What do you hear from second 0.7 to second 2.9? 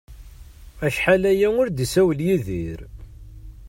Acḥal aya ur d-isawel Yidir